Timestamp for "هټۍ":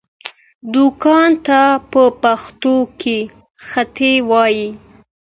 3.69-4.15